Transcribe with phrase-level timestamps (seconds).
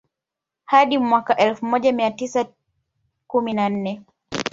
[0.65, 2.45] Hadi mwaka elfu moja mia tisa
[3.27, 4.01] kumi na nne